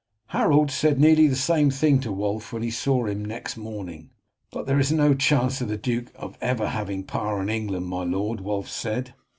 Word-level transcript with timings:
Harold 0.29 0.71
said 0.71 0.99
nearly 0.99 1.27
the 1.27 1.35
same 1.35 1.69
thing 1.69 1.99
to 1.99 2.11
Wulf 2.11 2.51
when 2.51 2.63
he 2.63 2.71
saw 2.71 3.05
him 3.05 3.21
the 3.21 3.27
next 3.27 3.55
morning. 3.55 4.09
"But 4.51 4.65
there 4.65 4.79
is 4.79 4.91
no 4.91 5.13
chance 5.13 5.61
of 5.61 5.67
the 5.67 5.77
duke 5.77 6.11
ever 6.41 6.69
having 6.69 7.03
power 7.03 7.39
in 7.39 7.49
England, 7.49 7.85
my 7.85 8.03
lord," 8.03 8.41
Wulf 8.41 8.67
said. 8.67 9.13